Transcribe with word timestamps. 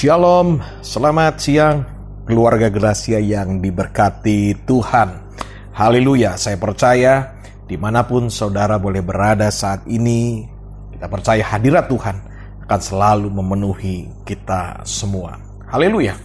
Shalom, 0.00 0.64
selamat 0.80 1.34
siang 1.36 1.84
keluarga 2.24 2.72
Gracia 2.72 3.20
yang 3.20 3.60
diberkati 3.60 4.64
Tuhan. 4.64 5.28
Haleluya, 5.76 6.40
saya 6.40 6.56
percaya 6.56 7.36
di 7.68 7.76
mana 7.76 8.08
pun 8.08 8.32
saudara 8.32 8.80
boleh 8.80 9.04
berada 9.04 9.52
saat 9.52 9.84
ini, 9.84 10.48
kita 10.96 11.04
percaya 11.04 11.44
hadirat 11.44 11.92
Tuhan 11.92 12.16
akan 12.64 12.80
selalu 12.80 13.28
memenuhi 13.28 14.08
kita 14.24 14.88
semua. 14.88 15.36
Haleluya. 15.68 16.16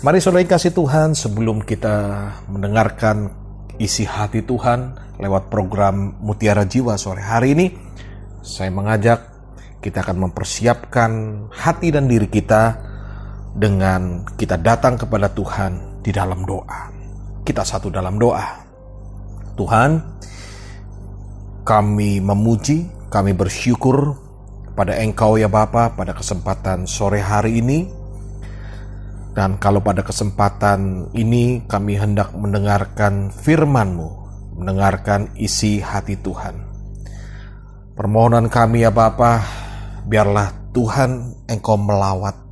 Mari 0.00 0.24
saudara 0.24 0.48
kasih 0.48 0.72
Tuhan 0.72 1.12
sebelum 1.12 1.60
kita 1.60 2.24
mendengarkan 2.48 3.28
isi 3.76 4.08
hati 4.08 4.48
Tuhan 4.48 4.96
lewat 5.20 5.52
program 5.52 6.16
Mutiara 6.24 6.64
Jiwa 6.64 6.96
sore 6.96 7.20
hari 7.20 7.52
ini, 7.52 7.68
saya 8.40 8.72
mengajak 8.72 9.28
kita 9.84 10.00
akan 10.00 10.32
mempersiapkan 10.32 11.10
hati 11.52 11.92
dan 11.92 12.08
diri 12.08 12.32
kita 12.32 12.93
dengan 13.54 14.26
kita 14.34 14.58
datang 14.58 14.98
kepada 14.98 15.30
Tuhan 15.30 16.02
di 16.02 16.10
dalam 16.10 16.42
doa. 16.42 16.90
Kita 17.46 17.62
satu 17.62 17.88
dalam 17.88 18.18
doa. 18.18 18.62
Tuhan, 19.54 19.90
kami 21.62 22.18
memuji, 22.18 22.90
kami 23.08 23.30
bersyukur 23.32 24.18
pada 24.74 24.98
Engkau 24.98 25.38
ya 25.38 25.46
Bapa 25.46 25.94
pada 25.94 26.12
kesempatan 26.12 26.84
sore 26.90 27.22
hari 27.22 27.62
ini. 27.62 27.86
Dan 29.34 29.58
kalau 29.58 29.82
pada 29.82 30.06
kesempatan 30.06 31.10
ini 31.10 31.66
kami 31.66 31.98
hendak 31.98 32.30
mendengarkan 32.38 33.34
firman-Mu, 33.34 34.08
mendengarkan 34.62 35.34
isi 35.34 35.82
hati 35.82 36.14
Tuhan. 36.14 36.62
Permohonan 37.98 38.46
kami 38.46 38.86
ya 38.86 38.94
Bapak, 38.94 39.42
biarlah 40.06 40.70
Tuhan 40.70 41.34
engkau 41.50 41.78
melawat. 41.78 42.43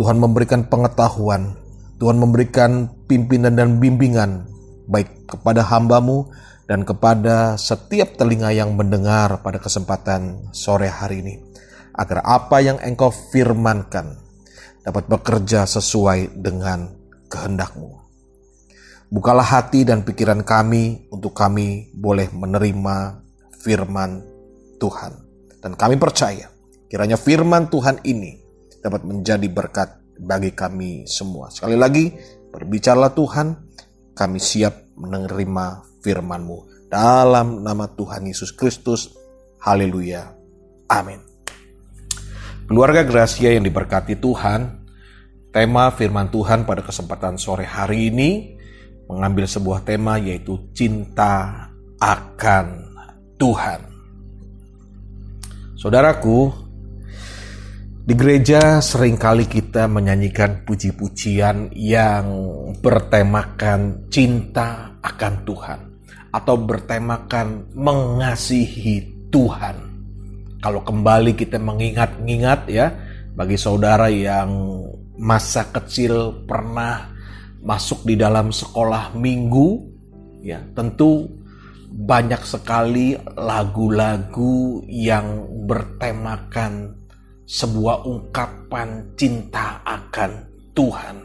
Tuhan 0.00 0.16
memberikan 0.16 0.64
pengetahuan, 0.64 1.60
Tuhan 2.00 2.16
memberikan 2.16 2.88
pimpinan 3.04 3.52
dan 3.52 3.76
bimbingan 3.76 4.48
baik 4.88 5.28
kepada 5.28 5.60
hambamu 5.60 6.24
dan 6.64 6.88
kepada 6.88 7.60
setiap 7.60 8.16
telinga 8.16 8.48
yang 8.48 8.72
mendengar 8.80 9.44
pada 9.44 9.60
kesempatan 9.60 10.48
sore 10.56 10.88
hari 10.88 11.20
ini. 11.20 11.36
Agar 11.92 12.24
apa 12.24 12.64
yang 12.64 12.80
engkau 12.80 13.12
firmankan 13.12 14.16
dapat 14.80 15.04
bekerja 15.04 15.68
sesuai 15.68 16.32
dengan 16.32 16.88
kehendakmu. 17.28 18.00
Bukalah 19.12 19.44
hati 19.44 19.84
dan 19.84 20.00
pikiran 20.00 20.40
kami 20.40 21.12
untuk 21.12 21.36
kami 21.36 21.92
boleh 21.92 22.32
menerima 22.32 23.20
firman 23.52 24.24
Tuhan. 24.80 25.12
Dan 25.60 25.76
kami 25.76 26.00
percaya 26.00 26.48
kiranya 26.88 27.20
firman 27.20 27.68
Tuhan 27.68 28.00
ini 28.08 28.49
dapat 28.80 29.04
menjadi 29.04 29.46
berkat 29.48 30.00
bagi 30.20 30.52
kami 30.52 31.08
semua. 31.08 31.48
Sekali 31.52 31.76
lagi, 31.76 32.12
berbicaralah 32.52 33.12
Tuhan, 33.16 33.46
kami 34.12 34.36
siap 34.40 34.92
menerima 34.96 36.00
firman-Mu. 36.04 36.88
Dalam 36.90 37.62
nama 37.62 37.86
Tuhan 37.88 38.26
Yesus 38.26 38.52
Kristus, 38.52 39.14
haleluya, 39.62 40.34
amin. 40.90 41.22
Keluarga 42.66 43.06
Gracia 43.06 43.54
yang 43.54 43.64
diberkati 43.64 44.18
Tuhan, 44.18 44.84
tema 45.50 45.90
firman 45.94 46.30
Tuhan 46.30 46.66
pada 46.66 46.82
kesempatan 46.84 47.38
sore 47.38 47.66
hari 47.66 48.10
ini 48.10 48.30
mengambil 49.10 49.50
sebuah 49.50 49.82
tema 49.82 50.22
yaitu 50.22 50.70
cinta 50.70 51.66
akan 51.98 52.94
Tuhan. 53.34 53.80
Saudaraku, 55.74 56.69
di 58.10 58.18
gereja 58.18 58.82
sering 58.82 59.14
kali 59.14 59.46
kita 59.46 59.86
menyanyikan 59.86 60.66
puji-pujian 60.66 61.70
yang 61.78 62.26
bertemakan 62.82 64.10
cinta 64.10 64.98
akan 64.98 65.34
Tuhan 65.46 65.80
atau 66.34 66.58
bertemakan 66.58 67.70
mengasihi 67.70 69.30
Tuhan. 69.30 69.76
Kalau 70.58 70.82
kembali 70.82 71.38
kita 71.38 71.62
mengingat-ingat 71.62 72.66
ya, 72.66 72.90
bagi 73.38 73.54
saudara 73.54 74.10
yang 74.10 74.82
masa 75.14 75.70
kecil 75.70 76.42
pernah 76.50 77.14
masuk 77.62 78.10
di 78.10 78.18
dalam 78.18 78.50
sekolah 78.50 79.14
minggu, 79.14 79.68
ya 80.42 80.58
tentu 80.74 81.30
banyak 81.94 82.42
sekali 82.42 83.14
lagu-lagu 83.38 84.82
yang 84.90 85.46
bertemakan 85.70 86.99
sebuah 87.50 88.06
ungkapan 88.06 89.18
cinta 89.18 89.82
akan 89.82 90.46
Tuhan. 90.70 91.16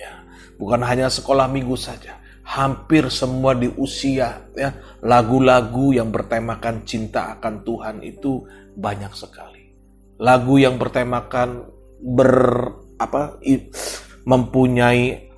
Ya, 0.00 0.24
bukan 0.56 0.80
hanya 0.80 1.12
sekolah 1.12 1.44
minggu 1.52 1.76
saja, 1.76 2.16
hampir 2.40 3.12
semua 3.12 3.52
di 3.52 3.68
usia 3.76 4.48
ya 4.56 4.72
lagu-lagu 5.04 5.92
yang 5.92 6.08
bertemakan 6.08 6.88
cinta 6.88 7.36
akan 7.36 7.60
Tuhan 7.68 8.00
itu 8.00 8.48
banyak 8.72 9.12
sekali. 9.12 9.76
Lagu 10.16 10.56
yang 10.56 10.80
bertemakan 10.80 11.68
ber 12.00 12.32
apa 12.96 13.36
mempunyai 14.24 15.28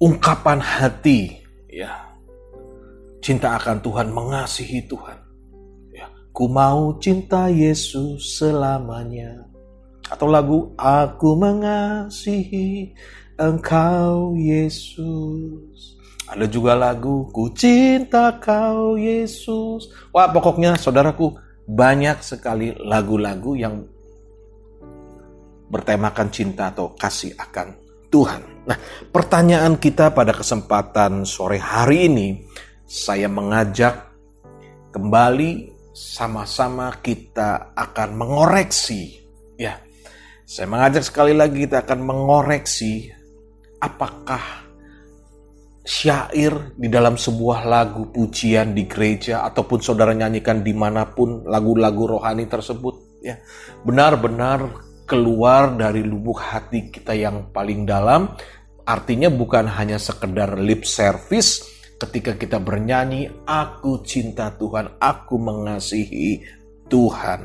ungkapan 0.00 0.58
hati 0.64 1.44
ya 1.68 2.08
cinta 3.20 3.54
akan 3.54 3.84
Tuhan, 3.84 4.08
mengasihi 4.10 4.80
Tuhan. 4.88 5.31
Ku 6.32 6.48
mau 6.48 6.96
cinta 6.96 7.52
Yesus 7.52 8.40
selamanya. 8.40 9.44
Atau 10.08 10.32
lagu 10.32 10.72
Aku 10.80 11.36
mengasihi 11.36 12.96
Engkau 13.36 14.32
Yesus. 14.32 16.00
Ada 16.24 16.48
juga 16.48 16.72
lagu 16.72 17.28
Ku 17.28 17.52
cinta 17.52 18.40
Kau 18.40 18.96
Yesus. 18.96 19.92
Wah, 20.08 20.32
pokoknya 20.32 20.80
saudaraku 20.80 21.36
banyak 21.68 22.24
sekali 22.24 22.72
lagu-lagu 22.80 23.52
yang 23.52 23.84
bertemakan 25.68 26.28
cinta 26.32 26.72
atau 26.72 26.96
kasih 26.96 27.36
akan 27.36 27.76
Tuhan. 28.12 28.40
Nah, 28.68 28.76
pertanyaan 29.08 29.80
kita 29.80 30.12
pada 30.12 30.36
kesempatan 30.36 31.24
sore 31.24 31.56
hari 31.56 32.12
ini, 32.12 32.28
saya 32.84 33.28
mengajak 33.28 34.12
kembali 34.92 35.71
sama-sama 35.92 36.88
kita 37.04 37.76
akan 37.76 38.16
mengoreksi 38.16 39.20
ya. 39.60 39.76
Saya 40.42 40.68
mengajak 40.68 41.04
sekali 41.06 41.32
lagi 41.32 41.64
kita 41.64 41.84
akan 41.86 42.00
mengoreksi 42.04 43.08
apakah 43.80 44.62
syair 45.82 46.76
di 46.78 46.86
dalam 46.86 47.18
sebuah 47.18 47.66
lagu 47.66 48.14
pujian 48.14 48.70
di 48.70 48.86
gereja 48.86 49.42
ataupun 49.48 49.82
saudara 49.82 50.14
nyanyikan 50.14 50.62
di 50.62 50.70
mana 50.70 51.10
pun 51.10 51.42
lagu-lagu 51.42 52.18
rohani 52.18 52.46
tersebut 52.46 53.18
ya 53.18 53.34
benar-benar 53.82 54.70
keluar 55.10 55.74
dari 55.74 56.06
lubuk 56.06 56.38
hati 56.38 56.86
kita 56.94 57.18
yang 57.18 57.50
paling 57.50 57.82
dalam 57.82 58.30
artinya 58.86 59.26
bukan 59.26 59.66
hanya 59.66 59.98
sekedar 59.98 60.54
lip 60.62 60.86
service 60.86 61.71
ketika 62.02 62.34
kita 62.34 62.58
bernyanyi, 62.58 63.30
"Aku 63.46 64.02
cinta 64.02 64.50
Tuhan, 64.58 64.98
aku 64.98 65.38
mengasihi 65.38 66.42
Tuhan." 66.90 67.40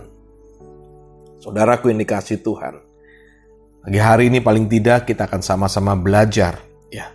Saudaraku 1.38 1.94
yang 1.94 2.02
dikasih 2.02 2.42
Tuhan, 2.42 2.82
pagi 3.86 4.00
hari 4.02 4.34
ini 4.34 4.42
paling 4.42 4.66
tidak 4.66 5.06
kita 5.06 5.30
akan 5.30 5.42
sama-sama 5.46 5.94
belajar, 5.94 6.58
ya, 6.90 7.08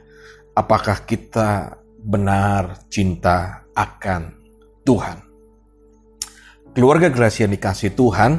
apakah 0.54 1.02
kita 1.02 1.82
benar 1.98 2.86
cinta 2.86 3.66
akan 3.75 4.22
Tuhan. 4.86 5.19
Keluarga 6.72 7.12
Gracia 7.12 7.44
yang 7.44 7.52
dikasih 7.52 7.93
Tuhan, 7.93 8.32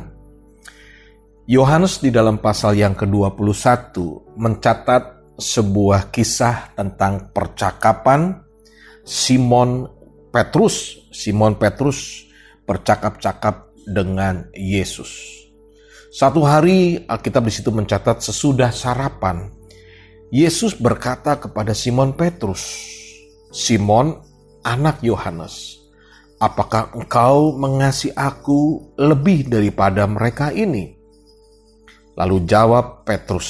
Yohanes 1.46 2.00
di 2.00 2.10
dalam 2.10 2.40
pasal 2.40 2.80
yang 2.80 2.96
ke-21 2.96 3.94
mencatat 4.40 5.04
sebuah 5.38 6.08
kisah 6.14 6.72
tentang 6.78 7.30
percakapan 7.36 8.43
Simon 9.04 9.88
Petrus. 10.32 11.08
Simon 11.12 11.60
Petrus 11.60 12.26
bercakap-cakap 12.64 13.76
dengan 13.84 14.48
Yesus. 14.56 15.44
Satu 16.10 16.42
hari 16.48 17.04
Alkitab 17.06 17.44
di 17.46 17.54
situ 17.54 17.70
mencatat 17.70 18.24
sesudah 18.24 18.72
sarapan, 18.72 19.52
Yesus 20.34 20.74
berkata 20.80 21.38
kepada 21.38 21.76
Simon 21.76 22.16
Petrus, 22.16 22.64
"Simon, 23.52 24.18
anak 24.64 25.04
Yohanes, 25.04 25.84
apakah 26.42 26.96
engkau 26.96 27.54
mengasihi 27.60 28.16
aku 28.16 28.94
lebih 28.98 29.52
daripada 29.52 30.08
mereka 30.08 30.50
ini?" 30.50 30.96
Lalu 32.14 32.46
jawab 32.46 33.06
Petrus 33.06 33.50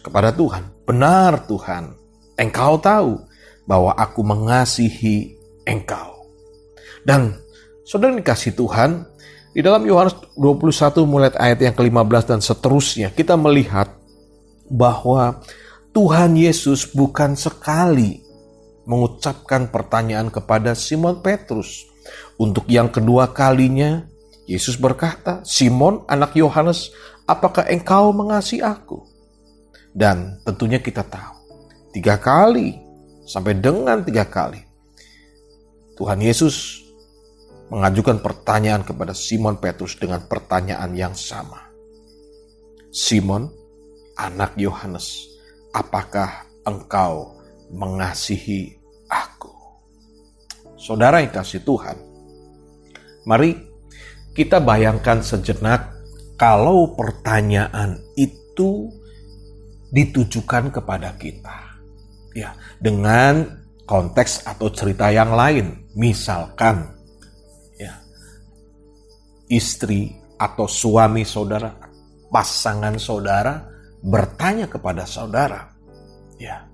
kepada 0.00 0.30
Tuhan, 0.34 0.86
"Benar 0.86 1.46
Tuhan, 1.50 2.04
Engkau 2.34 2.82
tahu 2.82 3.22
bahwa 3.64 3.96
aku 3.96 4.20
mengasihi 4.20 5.36
engkau. 5.64 6.24
Dan 7.04 7.44
Saudara 7.84 8.16
dikasih 8.16 8.56
Tuhan, 8.56 9.04
di 9.52 9.60
dalam 9.60 9.84
Yohanes 9.84 10.16
21 10.40 11.04
mulai 11.04 11.28
ayat 11.36 11.60
yang 11.60 11.76
ke-15 11.76 12.24
dan 12.24 12.40
seterusnya, 12.40 13.12
kita 13.12 13.36
melihat 13.36 13.92
bahwa 14.72 15.44
Tuhan 15.92 16.32
Yesus 16.32 16.88
bukan 16.88 17.36
sekali 17.36 18.24
mengucapkan 18.88 19.68
pertanyaan 19.68 20.32
kepada 20.32 20.72
Simon 20.72 21.20
Petrus. 21.20 21.84
Untuk 22.40 22.64
yang 22.72 22.88
kedua 22.88 23.36
kalinya, 23.36 24.08
Yesus 24.48 24.80
berkata, 24.80 25.44
Simon 25.44 26.08
anak 26.08 26.32
Yohanes, 26.40 26.88
apakah 27.28 27.68
engkau 27.68 28.16
mengasihi 28.16 28.64
aku? 28.64 29.04
Dan 29.92 30.40
tentunya 30.42 30.80
kita 30.80 31.04
tahu, 31.04 31.36
tiga 31.92 32.16
kali, 32.16 32.80
sampai 33.24 33.56
dengan 33.58 34.04
tiga 34.04 34.28
kali, 34.28 34.60
Tuhan 35.96 36.20
Yesus 36.20 36.84
mengajukan 37.72 38.20
pertanyaan 38.20 38.84
kepada 38.84 39.16
Simon 39.16 39.58
Petrus 39.58 39.96
dengan 39.96 40.22
pertanyaan 40.28 40.92
yang 40.92 41.14
sama. 41.16 41.72
Simon, 42.94 43.50
anak 44.14 44.54
Yohanes, 44.54 45.26
apakah 45.74 46.46
engkau 46.62 47.40
mengasihi 47.74 48.78
aku? 49.10 49.50
Saudara 50.78 51.18
yang 51.24 51.34
kasih 51.34 51.64
Tuhan, 51.66 51.98
mari 53.26 53.58
kita 54.36 54.62
bayangkan 54.62 55.22
sejenak 55.22 55.94
kalau 56.34 56.94
pertanyaan 56.94 58.02
itu 58.18 58.90
ditujukan 59.94 60.74
kepada 60.74 61.14
kita. 61.14 61.78
Ya, 62.34 62.58
dengan 62.80 63.44
konteks 63.84 64.48
atau 64.48 64.70
cerita 64.72 65.12
yang 65.12 65.34
lain. 65.34 65.86
Misalkan 65.94 66.94
istri 69.48 70.14
atau 70.40 70.66
suami 70.66 71.22
saudara, 71.22 71.72
pasangan 72.32 72.96
saudara 72.98 73.62
bertanya 74.04 74.68
kepada 74.68 75.06
saudara, 75.06 75.70
ya, 76.40 76.64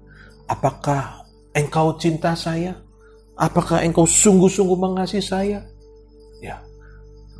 apakah 0.49 1.27
engkau 1.55 1.95
cinta 1.99 2.35
saya? 2.35 2.75
Apakah 3.41 3.81
engkau 3.81 4.05
sungguh-sungguh 4.05 4.77
mengasihi 4.77 5.25
saya? 5.25 5.65
Ya, 6.45 6.61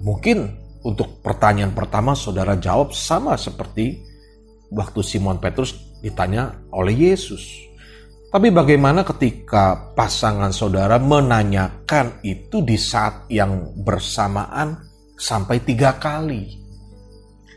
mungkin 0.01 0.57
untuk 0.81 1.21
pertanyaan 1.21 1.77
pertama 1.77 2.17
saudara 2.17 2.57
jawab 2.57 2.97
sama 2.97 3.37
seperti 3.37 4.01
waktu 4.73 5.01
Simon 5.05 5.37
Petrus 5.37 5.77
ditanya 6.01 6.57
oleh 6.73 7.13
Yesus. 7.13 7.69
Tapi 8.31 8.55
bagaimana 8.55 9.03
ketika 9.03 9.91
pasangan 9.99 10.55
saudara 10.55 11.03
menanyakan 11.03 12.23
itu 12.23 12.63
di 12.63 12.79
saat 12.79 13.27
yang 13.27 13.75
bersamaan 13.83 14.79
sampai 15.19 15.59
tiga 15.67 15.99
kali. 15.99 16.55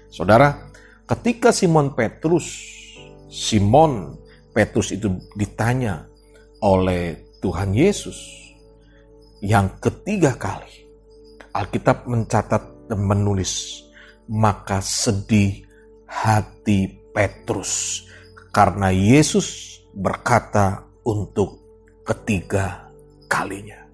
Saudara, 0.10 0.50
ketika 1.06 1.54
Simon 1.54 1.94
Petrus, 1.94 2.58
Simon 3.30 4.18
Petrus 4.50 4.90
itu 4.98 5.14
ditanya 5.38 6.10
oleh 6.66 7.38
Tuhan 7.38 7.78
Yesus 7.78 8.18
yang 9.46 9.78
ketiga 9.78 10.34
kali, 10.42 10.90
Alkitab 11.54 12.10
mencatat 12.10 12.90
dan 12.90 12.98
menulis, 12.98 13.86
maka 14.26 14.82
sedih 14.82 15.62
hati 16.10 16.90
Petrus 17.14 18.06
karena 18.50 18.90
Yesus 18.90 19.73
berkata 19.94 20.90
untuk 21.06 21.62
ketiga 22.04 22.90
kalinya. 23.30 23.86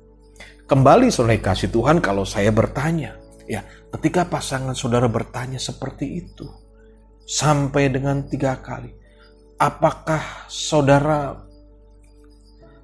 Kembali 0.66 1.12
saudara 1.12 1.38
kasih 1.38 1.70
Tuhan 1.74 2.00
kalau 2.00 2.24
saya 2.24 2.54
bertanya, 2.54 3.20
Ya, 3.50 3.66
ketika 3.98 4.30
pasangan 4.30 4.78
saudara 4.78 5.10
bertanya 5.10 5.58
seperti 5.58 6.22
itu, 6.22 6.46
sampai 7.26 7.90
dengan 7.90 8.22
tiga 8.30 8.62
kali, 8.62 8.94
apakah 9.58 10.46
saudara 10.46 11.34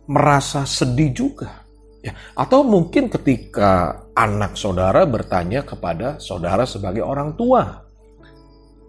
merasa 0.09 0.65
sedih 0.65 1.13
juga? 1.13 1.69
Ya, 2.01 2.17
atau 2.33 2.65
mungkin 2.65 3.13
ketika 3.13 4.01
anak 4.17 4.57
saudara 4.57 5.06
bertanya 5.06 5.62
kepada 5.62 6.17
saudara 6.17 6.65
sebagai 6.65 7.06
orang 7.06 7.38
tua, 7.38 7.85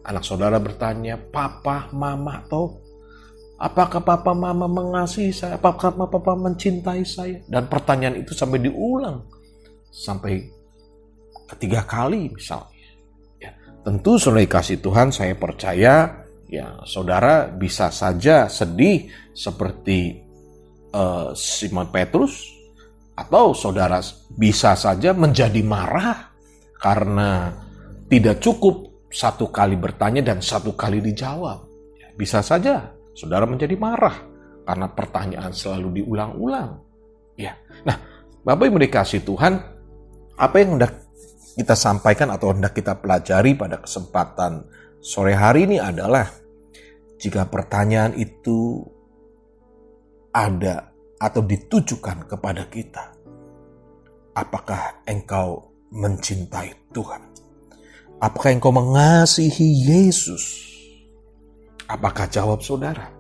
anak 0.00 0.24
saudara 0.24 0.56
bertanya, 0.56 1.20
"Papa, 1.20 1.92
Mama, 1.92 2.40
atau 2.40 2.72
apakah 3.56 4.04
Papa, 4.04 4.32
Mama 4.36 4.68
mengasihi 4.68 5.32
saya? 5.32 5.56
Apakah 5.56 5.92
Papa, 5.92 6.18
Mama 6.20 6.52
mencintai 6.52 7.02
saya?" 7.04 7.40
Dan 7.48 7.68
pertanyaan 7.68 8.20
itu 8.20 8.36
sampai 8.36 8.60
diulang 8.60 9.24
sampai 9.96 10.44
ketiga 11.56 11.86
kali 11.88 12.28
misalnya. 12.28 12.88
Ya, 13.40 13.56
tentu 13.80 14.20
saudara 14.20 14.44
kasih 14.44 14.78
Tuhan 14.84 15.08
saya 15.08 15.32
percaya 15.38 16.26
ya 16.46 16.66
saudara 16.86 17.50
bisa 17.50 17.90
saja 17.90 18.46
sedih 18.46 19.08
seperti 19.34 20.20
uh, 20.94 21.34
Simon 21.34 21.90
Petrus 21.90 22.54
atau 23.16 23.56
saudara 23.56 23.98
bisa 24.36 24.76
saja 24.76 25.16
menjadi 25.16 25.64
marah 25.64 26.36
karena 26.76 27.50
tidak 28.06 28.38
cukup 28.44 29.08
satu 29.08 29.48
kali 29.48 29.80
bertanya 29.80 30.20
dan 30.20 30.44
satu 30.44 30.76
kali 30.76 31.00
dijawab. 31.00 31.64
Ya, 31.96 32.12
bisa 32.12 32.44
saja 32.44 32.95
saudara 33.16 33.48
menjadi 33.48 33.72
marah 33.80 34.20
karena 34.68 34.86
pertanyaan 34.92 35.52
selalu 35.56 36.04
diulang-ulang. 36.04 36.84
Ya, 37.40 37.56
nah 37.88 37.96
Bapak 38.44 38.68
Ibu 38.68 38.78
dikasih 38.84 39.24
Tuhan, 39.24 39.56
apa 40.36 40.54
yang 40.60 40.76
hendak 40.76 40.92
kita 41.56 41.72
sampaikan 41.72 42.28
atau 42.28 42.52
hendak 42.52 42.76
kita 42.76 43.00
pelajari 43.00 43.56
pada 43.56 43.80
kesempatan 43.80 44.68
sore 45.00 45.32
hari 45.32 45.64
ini 45.64 45.80
adalah 45.80 46.28
jika 47.16 47.48
pertanyaan 47.48 48.12
itu 48.20 48.84
ada 50.36 50.92
atau 51.16 51.40
ditujukan 51.40 52.28
kepada 52.28 52.68
kita, 52.68 53.16
apakah 54.36 55.00
engkau 55.08 55.72
mencintai 55.88 56.92
Tuhan? 56.92 57.22
Apakah 58.20 58.52
engkau 58.52 58.72
mengasihi 58.72 59.88
Yesus? 59.88 60.65
Apakah 61.86 62.26
jawab 62.26 62.62
saudara? 62.62 63.10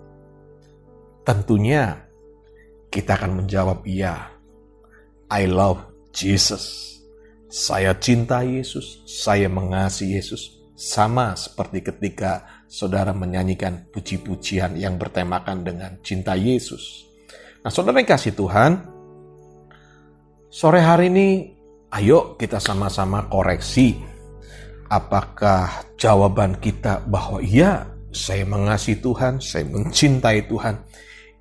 Tentunya 1.22 2.06
kita 2.90 3.18
akan 3.18 3.42
menjawab 3.42 3.86
iya. 3.86 4.30
I 5.30 5.46
love 5.50 5.82
Jesus. 6.14 6.94
Saya 7.46 7.94
cinta 7.98 8.42
Yesus, 8.42 9.02
saya 9.06 9.46
mengasihi 9.46 10.18
Yesus, 10.18 10.58
sama 10.74 11.38
seperti 11.38 11.82
ketika 11.82 12.62
saudara 12.66 13.14
menyanyikan 13.14 13.86
puji-pujian 13.94 14.74
yang 14.74 14.98
bertemakan 14.98 15.62
dengan 15.62 15.98
cinta 16.02 16.34
Yesus. 16.34 17.06
Nah, 17.62 17.70
saudara 17.70 18.02
yang 18.02 18.10
kasih 18.10 18.34
Tuhan, 18.34 18.82
sore 20.50 20.82
hari 20.82 21.10
ini 21.10 21.28
ayo 21.94 22.34
kita 22.34 22.58
sama-sama 22.58 23.30
koreksi 23.30 23.96
apakah 24.90 25.86
jawaban 25.98 26.58
kita 26.58 27.02
bahwa 27.06 27.42
iya, 27.42 27.86
saya 28.16 28.48
mengasihi 28.48 29.04
Tuhan, 29.04 29.44
saya 29.44 29.68
mencintai 29.68 30.48
Tuhan, 30.48 30.80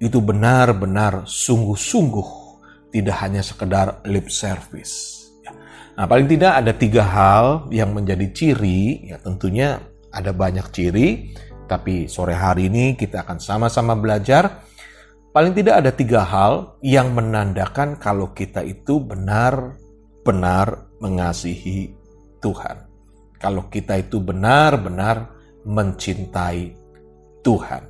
itu 0.03 0.19
benar-benar 0.19 1.23
sungguh-sungguh 1.23 2.29
tidak 2.91 3.15
hanya 3.23 3.39
sekedar 3.39 4.03
lip 4.03 4.27
service 4.27 5.15
Nah, 5.95 6.05
paling 6.11 6.27
tidak 6.27 6.59
ada 6.59 6.75
tiga 6.75 7.07
hal 7.07 7.71
yang 7.71 7.95
menjadi 7.95 8.27
ciri, 8.35 9.07
ya 9.07 9.15
tentunya 9.15 9.79
ada 10.11 10.35
banyak 10.35 10.67
ciri, 10.75 11.31
tapi 11.71 12.11
sore 12.11 12.35
hari 12.35 12.67
ini 12.67 12.99
kita 12.99 13.23
akan 13.23 13.39
sama-sama 13.39 13.95
belajar. 13.95 14.67
Paling 15.31 15.55
tidak 15.55 15.83
ada 15.83 15.91
tiga 15.95 16.23
hal 16.23 16.79
yang 16.83 17.15
menandakan 17.15 17.95
kalau 17.99 18.35
kita 18.35 18.63
itu 18.63 18.99
benar-benar 19.03 20.91
mengasihi 20.99 21.95
Tuhan. 22.43 22.87
Kalau 23.39 23.67
kita 23.67 23.99
itu 23.99 24.19
benar-benar 24.19 25.34
mencintai 25.65 26.71
Tuhan. 27.41 27.83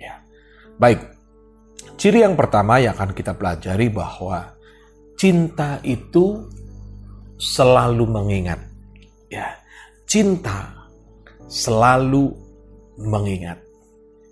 Ya. 0.00 0.24
Baik, 0.80 1.00
ciri 2.00 2.24
yang 2.24 2.34
pertama 2.34 2.80
yang 2.80 2.96
akan 2.96 3.12
kita 3.12 3.36
pelajari 3.36 3.92
bahwa 3.92 4.56
cinta 5.20 5.76
itu 5.84 6.48
selalu 7.36 8.04
mengingat. 8.08 8.60
Ya, 9.28 9.60
cinta 10.08 10.88
selalu 11.48 12.32
mengingat. 12.96 13.60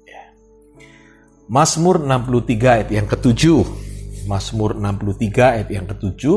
Ya. 0.08 0.24
Mazmur 1.48 2.00
63 2.00 2.76
ayat 2.80 2.88
yang 2.88 3.06
ketujuh. 3.08 3.64
Mazmur 4.28 4.76
63 4.76 5.56
ayat 5.56 5.68
yang 5.72 5.88
ketujuh. 5.88 6.36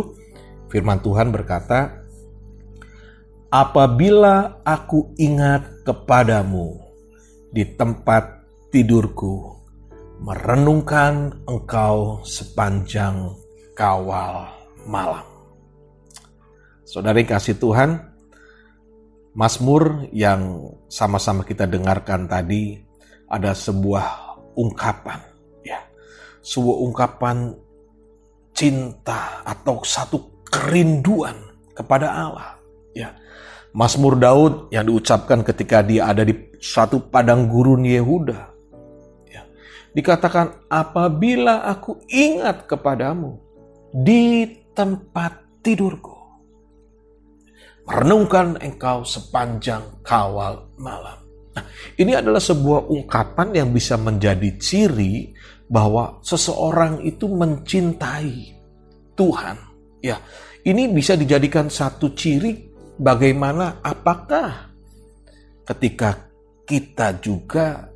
Firman 0.72 1.03
Tuhan 1.03 1.36
berkata, 1.36 2.00
Apabila 3.51 4.63
aku 4.63 5.12
ingat 5.20 5.84
kepadamu 5.84 6.79
di 7.51 7.67
tempat 7.75 8.48
tidurku, 8.72 9.60
merenungkan 10.24 11.36
engkau 11.43 12.24
sepanjang 12.24 13.36
kawal 13.75 14.48
malam. 14.88 15.27
Saudari 16.88 17.27
kasih 17.27 17.60
Tuhan, 17.60 18.00
Mazmur 19.36 20.08
yang 20.15 20.72
sama-sama 20.88 21.43
kita 21.43 21.67
dengarkan 21.67 22.31
tadi 22.31 22.79
ada 23.27 23.51
sebuah 23.51 24.31
ungkapan 24.55 25.20
ya. 25.67 25.84
Sebuah 26.39 26.77
ungkapan 26.88 27.51
cinta 28.55 29.43
atau 29.43 29.84
satu 29.84 30.39
kerinduan 30.48 31.36
kepada 31.75 32.08
Allah 32.15 32.55
ya. 32.96 33.12
Mazmur 33.72 34.20
Daud 34.20 34.68
yang 34.72 34.88
diucapkan 34.88 35.48
ketika 35.48 35.80
dia 35.80 36.12
ada 36.12 36.28
di 36.28 36.36
satu 36.60 37.08
padang 37.08 37.48
gurun 37.48 37.88
Yehuda. 37.88 38.40
Ya. 39.32 39.48
Dikatakan 39.96 40.68
apabila 40.68 41.63
aku 41.63 42.04
ingat 42.12 42.68
kepadamu 42.68 43.40
di 43.96 44.48
tempat 44.75 45.63
tidurku 45.63 46.22
merenungkan 47.92 48.56
engkau 48.63 49.04
sepanjang 49.04 49.84
kawal 50.00 50.72
malam. 50.80 51.20
Nah, 51.51 51.66
ini 52.00 52.16
adalah 52.16 52.40
sebuah 52.40 52.88
ungkapan 52.88 53.51
yang 53.51 53.70
bisa 53.75 54.00
menjadi 54.00 54.56
ciri 54.56 55.36
bahwa 55.68 56.24
seseorang 56.24 57.04
itu 57.04 57.28
mencintai 57.28 58.56
Tuhan. 59.20 59.58
Ya, 60.00 60.24
ini 60.63 60.88
bisa 60.88 61.20
dijadikan 61.20 61.68
satu 61.68 62.16
ciri 62.16 62.71
bagaimana 63.01 63.81
apakah 63.81 64.70
ketika 65.65 66.29
kita 66.70 67.17
juga 67.17 67.89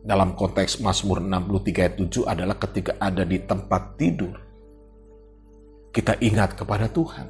dalam 0.00 0.32
konteks 0.32 0.80
Mazmur 0.80 1.20
63 1.20 1.84
ayat 1.84 1.94
7 2.00 2.24
adalah 2.24 2.56
ketika 2.56 2.96
ada 2.96 3.28
di 3.28 3.36
tempat 3.44 4.00
tidur 4.00 4.32
kita 5.92 6.16
ingat 6.24 6.56
kepada 6.56 6.88
Tuhan. 6.88 7.28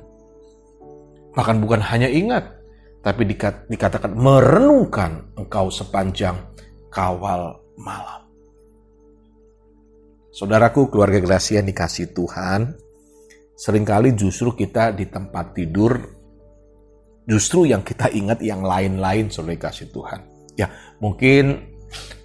Bahkan 1.35 1.57
bukan 1.59 1.81
hanya 1.81 2.07
ingat, 2.07 2.61
tapi 3.01 3.25
dikatakan 3.67 4.13
merenungkan 4.13 5.33
engkau 5.35 5.73
sepanjang 5.73 6.37
kawal 6.93 7.57
malam. 7.81 8.29
Saudaraku, 10.31 10.93
keluarga 10.93 11.19
Gracia 11.19 11.65
dikasih 11.65 12.15
Tuhan, 12.15 12.77
sering 13.57 13.83
kali 13.83 14.15
justru 14.15 14.55
kita 14.55 14.95
di 14.95 15.09
tempat 15.11 15.57
tidur, 15.57 16.20
justru 17.31 17.71
yang 17.71 17.87
kita 17.87 18.11
ingat 18.11 18.43
yang 18.43 18.67
lain-lain 18.67 19.31
saudara 19.31 19.71
kasih 19.71 19.87
Tuhan. 19.95 20.27
Ya, 20.59 20.67
mungkin 20.99 21.71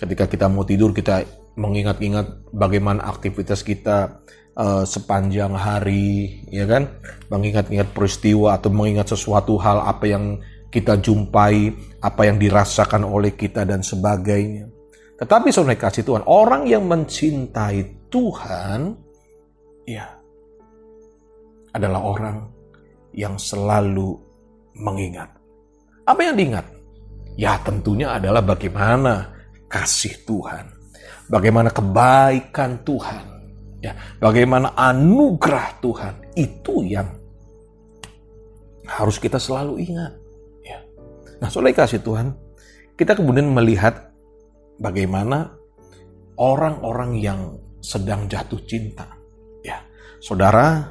ketika 0.01 0.25
kita 0.25 0.49
mau 0.49 0.65
tidur 0.65 0.89
kita 0.89 1.21
mengingat-ingat 1.53 2.49
bagaimana 2.49 3.05
aktivitas 3.05 3.61
kita 3.61 4.25
uh, 4.57 4.81
sepanjang 4.81 5.53
hari, 5.53 6.41
ya 6.49 6.65
kan? 6.65 6.89
Mengingat-ingat 7.29 7.93
peristiwa 7.93 8.57
atau 8.57 8.73
mengingat 8.73 9.13
sesuatu 9.13 9.61
hal 9.61 9.85
apa 9.85 10.09
yang 10.09 10.41
kita 10.73 10.97
jumpai, 10.97 11.71
apa 12.01 12.21
yang 12.25 12.41
dirasakan 12.41 13.05
oleh 13.05 13.37
kita 13.37 13.63
dan 13.63 13.85
sebagainya. 13.85 14.67
Tetapi 15.15 15.47
saudara 15.53 15.79
kasih 15.79 16.03
Tuhan, 16.03 16.27
orang 16.27 16.67
yang 16.67 16.83
mencintai 16.89 18.09
Tuhan, 18.11 18.99
ya, 19.87 20.17
adalah 21.71 22.01
orang 22.03 22.37
yang 23.15 23.39
selalu 23.39 24.24
mengingat. 24.77 25.31
Apa 26.05 26.21
yang 26.31 26.35
diingat? 26.37 26.65
Ya 27.35 27.59
tentunya 27.63 28.15
adalah 28.15 28.43
bagaimana 28.43 29.33
kasih 29.67 30.23
Tuhan. 30.23 30.71
Bagaimana 31.25 31.73
kebaikan 31.73 32.85
Tuhan 32.85 33.35
Ya, 33.85 33.93
bagaimana 34.17 34.73
anugerah 34.73 35.77
Tuhan 35.77 36.33
itu 36.33 36.81
yang 36.89 37.05
harus 38.89 39.21
kita 39.21 39.37
selalu 39.37 39.85
ingat. 39.85 40.17
Ya. 40.65 40.81
Nah, 41.37 41.53
soalnya 41.53 41.85
kasih 41.85 42.01
Tuhan, 42.01 42.33
kita 42.97 43.13
kemudian 43.13 43.45
melihat 43.53 44.09
bagaimana 44.81 45.53
orang-orang 46.41 47.21
yang 47.21 47.61
sedang 47.77 48.25
jatuh 48.25 48.57
cinta. 48.65 49.05
Ya, 49.61 49.85
saudara 50.17 50.89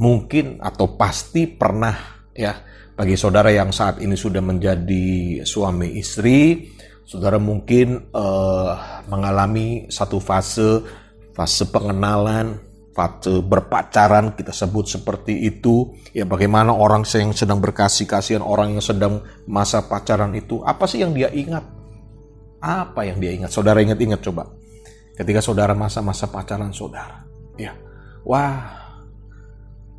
mungkin 0.00 0.56
atau 0.64 0.96
pasti 0.96 1.44
pernah 1.44 2.19
ya 2.40 2.52
bagi 3.00 3.16
saudara 3.16 3.48
yang 3.48 3.72
saat 3.72 3.96
ini 4.04 4.12
sudah 4.12 4.44
menjadi 4.44 5.40
suami 5.40 5.96
istri, 5.96 6.68
saudara 7.08 7.40
mungkin 7.40 8.12
uh, 8.12 9.04
mengalami 9.08 9.88
satu 9.88 10.20
fase 10.20 10.84
fase 11.32 11.64
pengenalan, 11.72 12.60
fase 12.92 13.40
berpacaran 13.40 14.36
kita 14.36 14.52
sebut 14.52 14.84
seperti 14.84 15.48
itu. 15.48 15.96
Ya 16.12 16.28
bagaimana 16.28 16.76
orang 16.76 17.08
yang 17.08 17.32
sedang 17.32 17.64
berkasih 17.64 18.04
kasihan, 18.04 18.44
orang 18.44 18.76
yang 18.76 18.84
sedang 18.84 19.24
masa 19.48 19.80
pacaran 19.88 20.36
itu, 20.36 20.60
apa 20.60 20.84
sih 20.84 21.00
yang 21.00 21.16
dia 21.16 21.32
ingat? 21.32 21.64
Apa 22.60 23.08
yang 23.08 23.16
dia 23.16 23.32
ingat? 23.32 23.48
Saudara 23.48 23.80
ingat-ingat 23.80 24.20
coba. 24.20 24.44
Ketika 25.16 25.40
saudara 25.40 25.72
masa-masa 25.72 26.28
pacaran 26.28 26.68
saudara. 26.76 27.24
Ya. 27.56 27.72
Wah. 28.28 28.76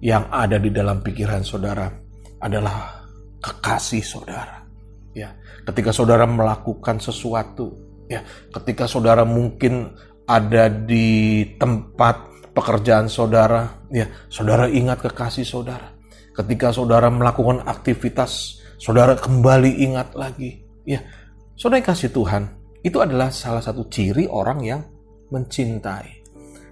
Yang 0.06 0.26
ada 0.30 0.58
di 0.62 0.70
dalam 0.70 1.02
pikiran 1.02 1.42
saudara 1.46 2.11
adalah 2.42 3.06
kekasih 3.40 4.02
saudara. 4.02 4.66
Ya. 5.14 5.38
Ketika 5.64 5.94
saudara 5.94 6.26
melakukan 6.26 6.98
sesuatu, 6.98 7.78
ya, 8.10 8.26
ketika 8.60 8.90
saudara 8.90 9.22
mungkin 9.22 9.94
ada 10.26 10.68
di 10.68 11.46
tempat 11.62 12.28
pekerjaan 12.52 13.08
saudara, 13.08 13.86
ya, 13.94 14.10
saudara 14.28 14.66
ingat 14.68 15.06
kekasih 15.06 15.46
saudara. 15.46 15.94
Ketika 16.32 16.74
saudara 16.74 17.12
melakukan 17.12 17.62
aktivitas, 17.68 18.64
saudara 18.82 19.14
kembali 19.20 19.86
ingat 19.86 20.18
lagi. 20.18 20.64
Ya, 20.88 21.06
saudara 21.54 21.86
kasih 21.86 22.10
Tuhan, 22.10 22.50
itu 22.82 22.98
adalah 22.98 23.30
salah 23.30 23.62
satu 23.62 23.86
ciri 23.86 24.26
orang 24.26 24.60
yang 24.66 24.82
mencintai. 25.30 26.22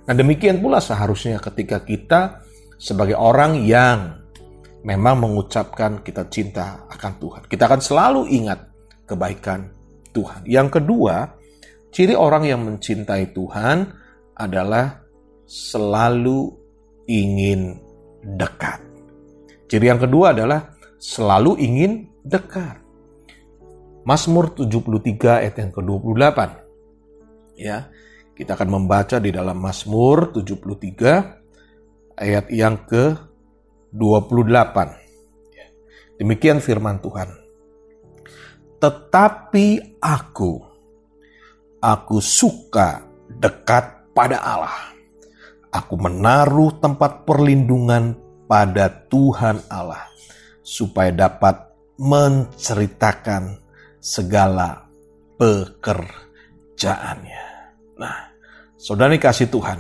Nah 0.10 0.14
demikian 0.18 0.58
pula 0.58 0.82
seharusnya 0.82 1.38
ketika 1.38 1.86
kita 1.86 2.42
sebagai 2.82 3.14
orang 3.14 3.62
yang 3.62 4.19
memang 4.86 5.24
mengucapkan 5.24 6.04
kita 6.04 6.28
cinta 6.32 6.88
akan 6.88 7.14
Tuhan. 7.20 7.42
Kita 7.48 7.68
akan 7.68 7.82
selalu 7.82 8.22
ingat 8.32 8.60
kebaikan 9.06 9.70
Tuhan. 10.14 10.46
Yang 10.46 10.80
kedua, 10.80 11.40
Ciri 11.90 12.14
orang 12.14 12.46
yang 12.46 12.62
mencintai 12.62 13.34
Tuhan 13.34 13.90
adalah 14.38 15.02
selalu 15.50 16.54
ingin 17.10 17.82
dekat. 18.38 18.78
Ciri 19.66 19.90
yang 19.90 19.98
kedua 19.98 20.38
adalah 20.38 20.78
selalu 21.02 21.58
ingin 21.58 22.06
dekat. 22.22 22.78
Mazmur 24.06 24.54
73 24.54 25.42
ayat 25.42 25.56
yang 25.58 25.72
ke-28. 25.74 26.40
Ya, 27.58 27.90
kita 28.38 28.54
akan 28.54 28.70
membaca 28.70 29.18
di 29.18 29.34
dalam 29.34 29.58
Mazmur 29.58 30.30
73 30.32 32.22
ayat 32.22 32.46
yang 32.54 32.78
ke-28. 33.94 34.78
Demikian 36.20 36.60
firman 36.60 37.00
Tuhan. 37.00 37.32
Tetapi 38.80 40.00
aku 40.00 40.70
Aku 41.80 42.20
suka 42.20 43.08
dekat 43.40 44.12
pada 44.12 44.44
Allah. 44.44 44.92
Aku 45.72 45.96
menaruh 45.96 46.76
tempat 46.84 47.24
perlindungan 47.24 48.20
pada 48.52 48.92
Tuhan 49.08 49.64
Allah, 49.72 50.12
supaya 50.60 51.16
dapat 51.16 51.72
menceritakan 51.96 53.64
segala 54.04 54.92
pekerjaannya. 55.40 57.46
Nah, 57.96 58.36
saudara 58.76 59.16
kasih 59.16 59.48
Tuhan, 59.48 59.80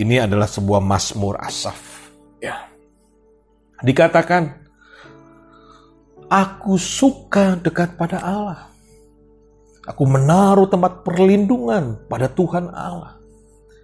ini 0.00 0.24
adalah 0.24 0.48
sebuah 0.48 0.80
Mazmur 0.80 1.36
Asaf. 1.36 2.08
Ya. 2.40 2.69
Dikatakan, 3.80 4.42
aku 6.28 6.76
suka 6.76 7.56
dekat 7.56 7.96
pada 7.96 8.20
Allah. 8.20 8.60
Aku 9.88 10.04
menaruh 10.04 10.68
tempat 10.68 11.02
perlindungan 11.02 12.04
pada 12.06 12.28
Tuhan 12.28 12.68
Allah 12.70 13.16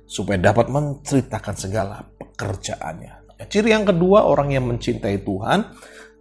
supaya 0.07 0.39
dapat 0.39 0.71
menceritakan 0.71 1.55
segala 1.57 2.05
pekerjaannya. 2.05 3.27
Ciri 3.49 3.75
yang 3.75 3.85
kedua 3.85 4.25
orang 4.25 4.55
yang 4.55 4.65
mencintai 4.69 5.25
Tuhan 5.25 5.59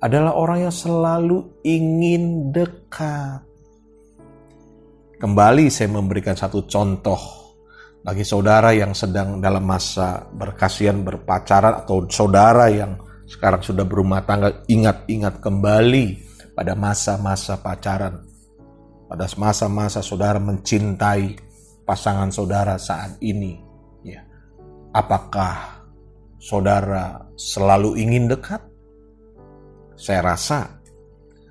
adalah 0.02 0.36
orang 0.36 0.68
yang 0.68 0.74
selalu 0.74 1.62
ingin 1.64 2.52
dekat. 2.52 3.44
Kembali 5.16 5.72
saya 5.72 5.92
memberikan 5.92 6.36
satu 6.36 6.68
contoh 6.68 7.20
bagi 8.04 8.28
saudara 8.28 8.76
yang 8.76 8.92
sedang 8.92 9.40
dalam 9.40 9.64
masa 9.64 10.28
berkasihan 10.28 11.02
berpacaran 11.02 11.86
atau 11.86 12.04
saudara 12.12 12.68
yang 12.68 13.00
sekarang 13.26 13.62
sudah 13.66 13.86
berumah 13.86 14.26
tangga 14.26 14.64
ingat-ingat 14.70 15.42
kembali 15.42 16.06
pada 16.54 16.78
masa-masa 16.78 17.58
pacaran. 17.60 18.26
Pada 19.06 19.30
masa-masa 19.38 20.02
saudara 20.02 20.42
mencintai 20.42 21.38
pasangan 21.86 22.34
saudara 22.34 22.74
saat 22.82 23.22
ini, 23.22 23.62
ya, 24.02 24.26
apakah 24.98 25.86
saudara 26.42 27.22
selalu 27.38 28.02
ingin 28.02 28.26
dekat? 28.26 28.66
saya 29.96 30.36
rasa 30.36 30.84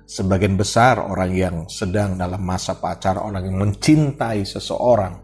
sebagian 0.05 0.53
besar 0.53 1.01
orang 1.01 1.31
yang 1.33 1.55
sedang 1.65 2.13
dalam 2.13 2.39
masa 2.45 2.77
pacaran, 2.77 3.25
orang 3.25 3.49
yang 3.49 3.57
mencintai 3.57 4.45
seseorang, 4.45 5.17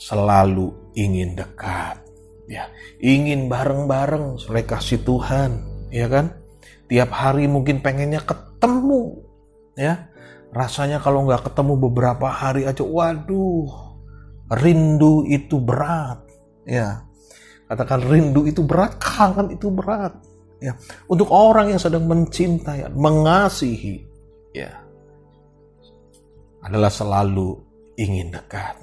selalu 0.00 0.72
ingin 0.96 1.36
dekat, 1.36 2.00
ya, 2.52 2.68
ingin 3.00 3.48
bareng-bareng, 3.48 4.36
oleh 4.44 4.64
kasih 4.68 5.00
Tuhan, 5.00 5.64
ya 5.88 6.04
kan? 6.12 6.36
Tiap 6.92 7.08
hari 7.08 7.48
mungkin 7.48 7.80
pengennya 7.80 8.20
ketemu, 8.20 9.24
ya. 9.72 10.12
Rasanya 10.52 11.00
kalau 11.00 11.24
nggak 11.24 11.48
ketemu 11.48 11.80
beberapa 11.88 12.28
hari 12.28 12.68
aja, 12.68 12.84
waduh, 12.84 13.96
rindu 14.52 15.24
itu 15.24 15.56
berat, 15.56 16.20
ya. 16.68 17.08
Katakan 17.64 18.04
rindu 18.04 18.44
itu 18.44 18.60
berat, 18.60 19.00
kangen 19.00 19.56
itu 19.56 19.72
berat, 19.72 20.12
ya 20.62 20.78
untuk 21.10 21.26
orang 21.34 21.74
yang 21.74 21.82
sedang 21.82 22.06
mencintai 22.06 22.94
mengasihi 22.94 23.98
ya 24.54 24.70
adalah 26.62 26.86
selalu 26.86 27.58
ingin 27.98 28.30
dekat 28.30 28.78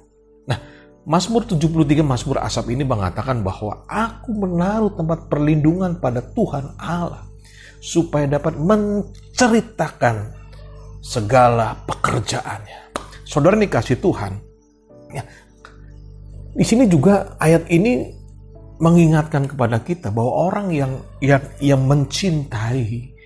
Mazmur 1.10 1.42
73 1.42 2.06
Mazmur 2.06 2.38
Asap 2.38 2.78
ini 2.78 2.86
mengatakan 2.86 3.42
bahwa 3.42 3.82
aku 3.89 4.30
menaruh 4.30 4.94
tempat 4.94 5.25
perlindungan 5.25 5.98
pada 5.98 6.22
Tuhan 6.22 6.78
Allah 6.78 7.25
supaya 7.82 8.30
dapat 8.30 8.54
menceritakan 8.62 10.38
segala 11.01 11.74
pekerjaannya. 11.89 12.94
Saudara 13.25 13.58
kasih 13.58 13.98
Tuhan, 13.98 14.38
ya, 15.10 15.25
di 16.54 16.62
sini 16.62 16.86
juga 16.86 17.34
ayat 17.42 17.66
ini 17.74 18.13
mengingatkan 18.78 19.50
kepada 19.50 19.82
kita 19.82 20.13
bahwa 20.13 20.54
orang 20.54 20.70
yang 20.70 20.94
yang 21.25 21.42
yang 21.58 21.82
mencintai 21.89 23.18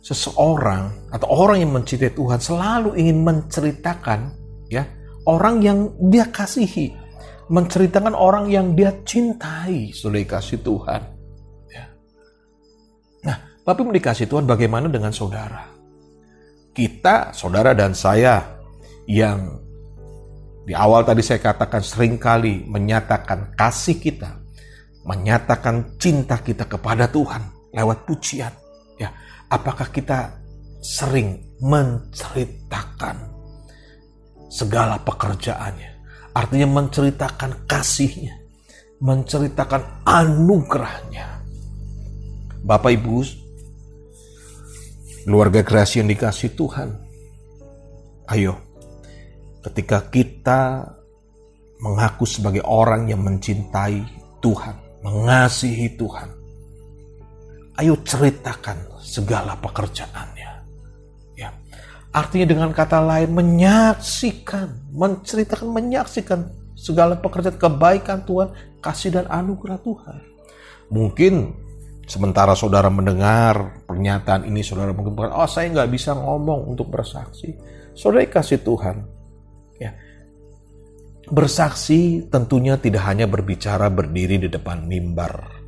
seseorang 0.00 1.12
atau 1.12 1.28
orang 1.28 1.60
yang 1.60 1.72
mencintai 1.76 2.16
Tuhan 2.16 2.40
selalu 2.40 2.96
ingin 2.96 3.20
menceritakan 3.20 4.32
ya 4.72 4.88
orang 5.28 5.60
yang 5.60 5.92
dia 6.10 6.26
kasihi 6.32 7.05
menceritakan 7.46 8.14
orang 8.14 8.50
yang 8.50 8.74
dia 8.74 8.90
cintai 9.06 9.94
sudah 9.94 10.18
dikasih 10.18 10.58
Tuhan 10.66 11.02
ya. 11.70 11.84
nah 13.22 13.36
tapi 13.62 13.80
dikasih 13.86 14.26
Tuhan 14.26 14.44
bagaimana 14.44 14.90
dengan 14.90 15.14
saudara 15.14 15.70
kita 16.74 17.30
saudara 17.30 17.72
dan 17.72 17.94
saya 17.94 18.42
yang 19.06 19.62
di 20.66 20.74
awal 20.74 21.06
tadi 21.06 21.22
saya 21.22 21.38
katakan 21.38 21.78
sering 21.78 22.18
kali 22.18 22.66
menyatakan 22.66 23.54
kasih 23.54 24.02
kita 24.02 24.46
menyatakan 25.06 25.96
cinta 26.02 26.42
kita 26.42 26.66
kepada 26.66 27.06
Tuhan 27.06 27.70
lewat 27.70 28.04
pujian. 28.04 28.50
Ya, 28.98 29.14
apakah 29.46 29.88
kita 29.94 30.34
sering 30.82 31.46
menceritakan 31.62 33.16
segala 34.50 34.98
pekerjaannya? 35.06 35.95
Artinya 36.36 36.68
menceritakan 36.68 37.64
kasihnya, 37.64 38.36
menceritakan 39.00 40.04
anugerahnya. 40.04 41.40
Bapak 42.60 42.92
Ibu, 42.92 43.24
keluarga 45.24 45.64
kreasi 45.64 46.04
yang 46.04 46.12
dikasih 46.12 46.52
Tuhan, 46.52 46.92
ayo, 48.36 48.60
ketika 49.64 50.12
kita 50.12 50.84
mengaku 51.80 52.28
sebagai 52.28 52.68
orang 52.68 53.08
yang 53.08 53.24
mencintai 53.24 54.04
Tuhan, 54.44 54.76
mengasihi 55.00 55.96
Tuhan. 55.96 56.28
Ayo 57.80 57.96
ceritakan 58.04 59.00
segala 59.00 59.56
pekerjaannya. 59.56 60.35
Ya. 62.16 62.24
Artinya 62.24 62.46
dengan 62.48 62.72
kata 62.72 62.96
lain 63.04 63.36
menyaksikan, 63.36 64.88
menceritakan, 64.96 65.68
menyaksikan 65.68 66.40
segala 66.72 67.20
pekerjaan 67.20 67.60
kebaikan 67.60 68.24
Tuhan, 68.24 68.56
kasih 68.80 69.20
dan 69.20 69.28
anugerah 69.28 69.76
Tuhan. 69.84 70.16
Mungkin 70.88 71.52
sementara 72.08 72.56
saudara 72.56 72.88
mendengar 72.88 73.84
pernyataan 73.84 74.48
ini, 74.48 74.64
saudara 74.64 74.96
mungkin 74.96 75.12
oh 75.28 75.44
saya 75.44 75.68
nggak 75.68 75.92
bisa 75.92 76.16
ngomong 76.16 76.72
untuk 76.72 76.88
bersaksi. 76.88 77.52
Saudara 77.92 78.24
kasih 78.24 78.64
Tuhan, 78.64 79.16
Bersaksi 81.26 82.22
tentunya 82.30 82.78
tidak 82.78 83.02
hanya 83.02 83.26
berbicara 83.26 83.90
berdiri 83.90 84.38
di 84.38 84.46
depan 84.46 84.86
mimbar. 84.86 85.58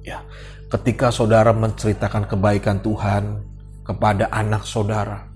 Ya, 0.00 0.24
ketika 0.72 1.12
saudara 1.12 1.52
menceritakan 1.52 2.24
kebaikan 2.24 2.80
Tuhan 2.80 3.44
kepada 3.84 4.32
anak 4.32 4.64
saudara, 4.64 5.28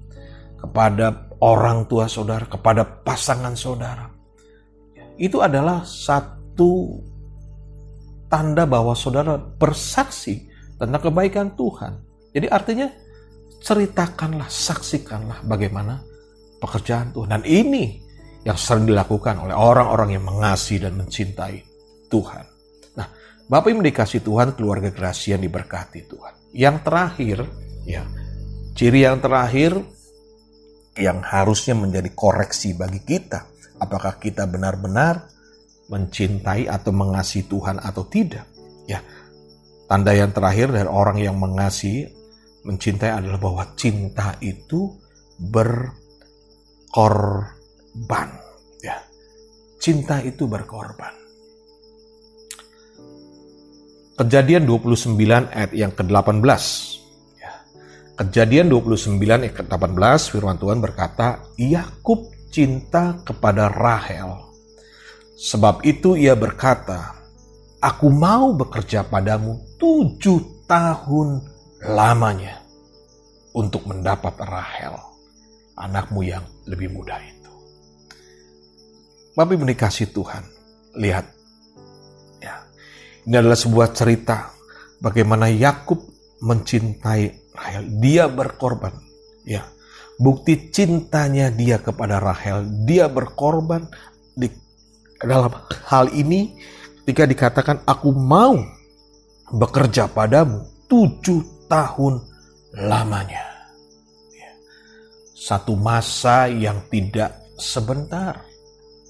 kepada 0.64 1.28
orang 1.44 1.84
tua 1.84 2.08
saudara, 2.08 2.48
kepada 2.48 3.04
pasangan 3.04 3.52
saudara, 3.52 4.08
itu 5.20 5.44
adalah 5.44 5.84
satu 5.84 7.04
tanda 8.32 8.64
bahwa 8.64 8.96
saudara 8.96 9.36
bersaksi 9.36 10.48
tentang 10.80 11.04
kebaikan 11.04 11.52
Tuhan. 11.52 12.00
Jadi 12.32 12.46
artinya 12.48 12.88
ceritakanlah, 13.60 14.48
saksikanlah 14.48 15.44
bagaimana 15.44 16.00
pekerjaan 16.58 17.12
Tuhan. 17.12 17.28
Dan 17.28 17.44
ini 17.44 18.00
yang 18.42 18.56
sering 18.56 18.88
dilakukan 18.88 19.36
oleh 19.40 19.52
orang-orang 19.52 20.16
yang 20.16 20.24
mengasihi 20.24 20.82
dan 20.82 20.96
mencintai 20.96 21.60
Tuhan. 22.08 22.44
Nah, 22.96 23.06
Bapak 23.46 23.68
yang 23.70 23.84
dikasih 23.84 24.24
Tuhan, 24.24 24.56
keluarga 24.56 24.88
gerasi 24.88 25.36
yang 25.36 25.44
diberkati 25.44 26.08
Tuhan. 26.08 26.34
Yang 26.56 26.76
terakhir, 26.82 27.38
ya, 27.84 28.02
ciri 28.74 29.04
yang 29.04 29.20
terakhir 29.20 29.78
yang 30.98 31.22
harusnya 31.22 31.74
menjadi 31.74 32.10
koreksi 32.14 32.74
bagi 32.74 33.02
kita. 33.02 33.46
Apakah 33.82 34.22
kita 34.22 34.46
benar-benar 34.46 35.26
mencintai 35.90 36.70
atau 36.70 36.94
mengasihi 36.94 37.50
Tuhan 37.50 37.82
atau 37.82 38.06
tidak? 38.06 38.46
Ya, 38.86 39.02
tanda 39.90 40.14
yang 40.14 40.30
terakhir 40.30 40.70
dari 40.70 40.86
orang 40.86 41.18
yang 41.18 41.36
mengasihi, 41.36 42.06
mencintai 42.62 43.10
adalah 43.10 43.40
bahwa 43.42 43.64
cinta 43.74 44.38
itu 44.38 44.94
berkor 45.36 46.04
berkorban. 46.94 48.28
Ya. 48.82 49.02
Cinta 49.82 50.22
itu 50.22 50.46
berkorban. 50.46 51.10
Kejadian 54.14 54.62
29 54.70 55.50
ayat 55.50 55.74
yang 55.74 55.90
ke-18. 55.90 56.62
Kejadian 58.14 58.70
29 58.70 59.18
ayat 59.18 59.58
ke-18 59.58 60.20
firman 60.30 60.54
Tuhan 60.54 60.78
berkata, 60.78 61.42
Yakub 61.58 62.30
cinta 62.54 63.18
kepada 63.26 63.66
Rahel. 63.66 64.54
Sebab 65.34 65.82
itu 65.82 66.14
ia 66.14 66.38
berkata, 66.38 67.18
Aku 67.82 68.08
mau 68.14 68.54
bekerja 68.54 69.04
padamu 69.04 69.60
tujuh 69.76 70.64
tahun 70.64 71.42
lamanya 71.84 72.64
untuk 73.52 73.84
mendapat 73.84 74.40
Rahel, 74.40 74.94
anakmu 75.76 76.24
yang 76.24 76.46
lebih 76.64 76.94
muda 76.94 77.20
itu. 77.20 77.52
Bapak 79.36 79.58
dikasih 79.58 80.14
Tuhan. 80.16 80.48
Lihat. 80.96 81.26
Ya. 82.40 82.62
Ini 83.26 83.42
adalah 83.42 83.58
sebuah 83.58 83.90
cerita 83.92 84.54
bagaimana 85.02 85.50
Yakub 85.52 86.00
mencintai 86.40 87.43
Rahel. 87.64 87.88
Dia 87.96 88.28
berkorban. 88.28 88.92
Ya. 89.48 89.64
Bukti 90.20 90.68
cintanya 90.68 91.48
dia 91.48 91.80
kepada 91.80 92.20
Rahel. 92.20 92.68
Dia 92.84 93.08
berkorban 93.08 93.88
di 94.36 94.52
dalam 95.24 95.48
hal 95.88 96.12
ini 96.12 96.52
ketika 97.02 97.24
dikatakan 97.24 97.76
aku 97.88 98.12
mau 98.12 98.60
bekerja 99.48 100.12
padamu 100.12 100.60
tujuh 100.92 101.66
tahun 101.72 102.20
lamanya. 102.76 103.48
Ya. 104.36 104.52
Satu 105.32 105.72
masa 105.72 106.52
yang 106.52 106.84
tidak 106.92 107.32
sebentar 107.56 108.54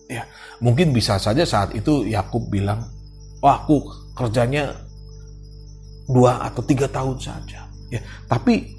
Ya, 0.05 0.29
mungkin 0.61 0.93
bisa 0.93 1.17
saja 1.17 1.49
saat 1.49 1.73
itu 1.73 2.05
Yakub 2.05 2.53
bilang, 2.53 2.85
wah 3.41 3.65
aku 3.65 3.81
kerjanya 4.13 4.77
dua 6.05 6.45
atau 6.45 6.61
tiga 6.61 6.85
tahun 6.93 7.17
saja. 7.17 7.64
Ya, 7.95 8.03
tapi 8.27 8.75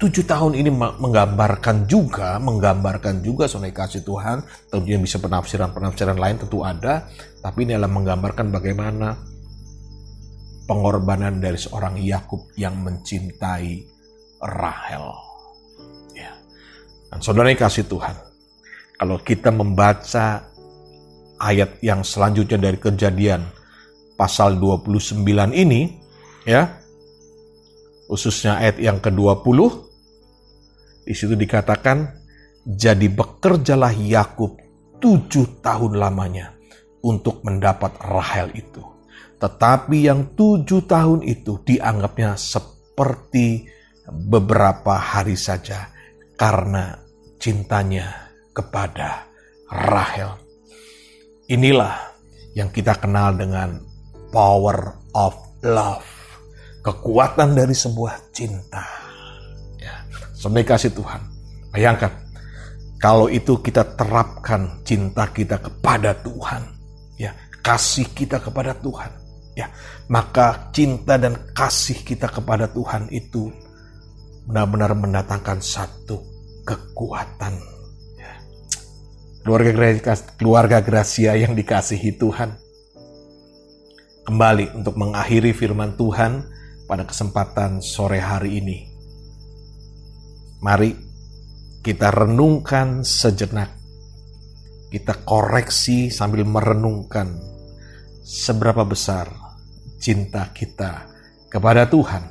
tujuh 0.00 0.24
tahun 0.24 0.56
ini 0.56 0.72
menggambarkan 0.72 1.84
juga, 1.84 2.40
menggambarkan 2.40 3.20
juga 3.20 3.44
sonai 3.44 3.70
kasih 3.70 4.00
Tuhan. 4.00 4.40
Tentunya 4.72 4.96
bisa 4.96 5.20
penafsiran-penafsiran 5.20 6.16
lain 6.16 6.36
tentu 6.40 6.64
ada, 6.64 7.04
tapi 7.44 7.68
ini 7.68 7.76
adalah 7.76 7.92
menggambarkan 7.92 8.48
bagaimana 8.48 9.12
pengorbanan 10.64 11.38
dari 11.38 11.60
seorang 11.60 12.00
Yakub 12.00 12.48
yang 12.56 12.80
mencintai 12.80 13.84
Rahel. 14.40 15.06
Ya. 16.16 16.32
Dan 17.12 17.20
saudara 17.20 17.52
kasih 17.52 17.84
Tuhan, 17.84 18.16
kalau 18.96 19.20
kita 19.20 19.52
membaca 19.52 20.48
ayat 21.44 21.76
yang 21.84 22.00
selanjutnya 22.00 22.56
dari 22.56 22.80
kejadian 22.80 23.44
pasal 24.16 24.56
29 24.56 25.52
ini, 25.52 26.00
ya, 26.48 26.83
khususnya 28.08 28.60
ayat 28.60 28.76
yang 28.80 28.98
ke-20, 29.00 29.58
di 31.04 31.14
situ 31.14 31.36
dikatakan, 31.36 32.24
jadi 32.64 33.12
bekerjalah 33.12 33.92
Yakub 33.92 34.56
tujuh 34.96 35.60
tahun 35.60 36.00
lamanya 36.00 36.56
untuk 37.04 37.44
mendapat 37.44 38.00
Rahel 38.00 38.56
itu. 38.56 38.80
Tetapi 39.36 40.08
yang 40.08 40.32
tujuh 40.32 40.88
tahun 40.88 41.20
itu 41.28 41.60
dianggapnya 41.60 42.40
seperti 42.40 43.68
beberapa 44.08 44.96
hari 44.96 45.36
saja 45.36 45.92
karena 46.40 46.96
cintanya 47.36 48.32
kepada 48.56 49.28
Rahel. 49.68 50.40
Inilah 51.52 52.00
yang 52.56 52.72
kita 52.72 52.96
kenal 52.96 53.36
dengan 53.36 53.84
power 54.32 54.96
of 55.12 55.36
love. 55.60 56.23
Kekuatan 56.84 57.56
dari 57.56 57.72
sebuah 57.72 58.28
cinta. 58.28 58.84
Ya, 59.80 60.04
sebagai 60.36 60.76
kasih 60.76 60.92
Tuhan. 60.92 61.20
Bayangkan, 61.72 62.12
kalau 63.00 63.32
itu 63.32 63.56
kita 63.64 63.96
terapkan 63.96 64.84
cinta 64.84 65.24
kita 65.32 65.56
kepada 65.64 66.12
Tuhan. 66.20 66.62
Ya, 67.16 67.32
kasih 67.64 68.12
kita 68.12 68.36
kepada 68.36 68.76
Tuhan. 68.76 69.08
Ya, 69.56 69.72
maka 70.12 70.68
cinta 70.76 71.16
dan 71.16 71.40
kasih 71.56 72.04
kita 72.04 72.28
kepada 72.28 72.68
Tuhan 72.68 73.08
itu 73.08 73.48
benar-benar 74.44 74.92
mendatangkan 74.92 75.64
satu 75.64 76.20
kekuatan. 76.68 77.54
Ya. 78.20 78.34
Keluarga, 79.40 79.72
keluarga 80.36 80.78
Gracia 80.84 81.32
yang 81.32 81.56
dikasihi 81.56 82.20
Tuhan 82.20 82.60
kembali 84.24 84.76
untuk 84.80 84.96
mengakhiri 84.96 85.52
firman 85.52 85.96
Tuhan 86.00 86.53
pada 86.84 87.08
kesempatan 87.08 87.80
sore 87.80 88.20
hari 88.20 88.60
ini. 88.60 88.78
Mari 90.60 90.92
kita 91.84 92.08
renungkan 92.12 93.04
sejenak. 93.04 93.82
Kita 94.88 95.26
koreksi 95.26 96.06
sambil 96.06 96.46
merenungkan 96.46 97.34
seberapa 98.22 98.86
besar 98.86 99.26
cinta 99.98 100.54
kita 100.54 101.10
kepada 101.50 101.90
Tuhan. 101.90 102.30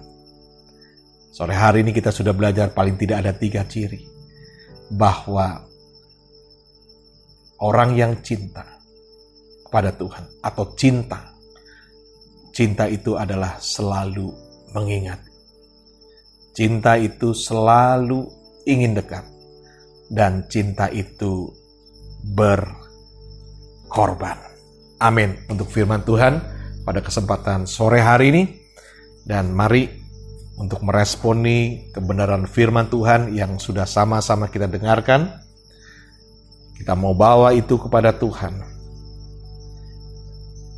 Sore 1.34 1.54
hari 1.58 1.84
ini 1.84 1.92
kita 1.92 2.14
sudah 2.14 2.32
belajar 2.32 2.72
paling 2.72 2.96
tidak 2.96 3.26
ada 3.26 3.34
tiga 3.36 3.68
ciri. 3.68 4.00
Bahwa 4.94 5.60
orang 7.60 8.00
yang 8.00 8.24
cinta 8.24 8.64
kepada 9.68 9.92
Tuhan 9.92 10.24
atau 10.40 10.72
cinta 10.78 11.34
Cinta 12.54 12.86
itu 12.86 13.18
adalah 13.18 13.58
selalu 13.58 14.30
mengingat. 14.74 15.22
Cinta 16.54 16.98
itu 16.98 17.34
selalu 17.34 18.28
ingin 18.66 18.98
dekat. 18.98 19.26
Dan 20.14 20.46
cinta 20.52 20.90
itu 20.94 21.50
berkorban. 22.38 24.38
Amin. 25.02 25.34
Untuk 25.50 25.74
firman 25.74 26.06
Tuhan 26.06 26.38
pada 26.86 27.02
kesempatan 27.02 27.66
sore 27.66 28.02
hari 28.04 28.30
ini. 28.30 28.44
Dan 29.24 29.56
mari 29.56 29.88
untuk 30.60 30.84
meresponi 30.84 31.90
kebenaran 31.96 32.44
firman 32.46 32.92
Tuhan 32.92 33.34
yang 33.34 33.58
sudah 33.58 33.88
sama-sama 33.88 34.52
kita 34.52 34.70
dengarkan. 34.70 35.42
Kita 36.78 36.94
mau 36.94 37.16
bawa 37.16 37.56
itu 37.56 37.80
kepada 37.80 38.12
Tuhan 38.14 38.74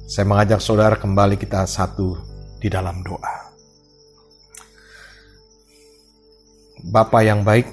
saya 0.06 0.30
mengajak 0.30 0.62
saudara 0.62 1.02
kembali 1.02 1.34
kita 1.34 1.66
satu 1.66 2.14
di 2.62 2.70
dalam 2.70 3.02
doa. 3.02 3.45
Bapa 6.86 7.26
yang 7.26 7.42
baik, 7.42 7.66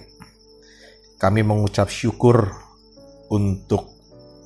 kami 1.20 1.44
mengucap 1.44 1.92
syukur 1.92 2.48
untuk 3.28 3.92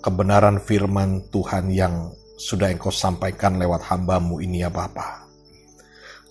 kebenaran 0.03 0.59
firman 0.59 1.31
Tuhan 1.31 1.71
yang 1.71 2.11
sudah 2.35 2.75
engkau 2.75 2.91
sampaikan 2.91 3.63
lewat 3.63 3.87
hambamu 3.87 4.43
ini 4.43 4.67
ya 4.67 4.71
Bapa. 4.75 5.23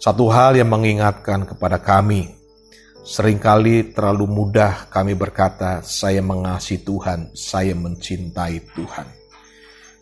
Satu 0.04 0.28
hal 0.28 0.60
yang 0.60 0.68
mengingatkan 0.68 1.48
kepada 1.48 1.80
kami, 1.80 2.36
sering 3.08 3.40
kali 3.40 3.96
terlalu 3.96 4.28
mudah 4.28 4.92
kami 4.92 5.16
berkata, 5.16 5.80
saya 5.80 6.20
mengasihi 6.20 6.84
Tuhan, 6.84 7.32
saya 7.32 7.72
mencintai 7.72 8.60
Tuhan. 8.76 9.08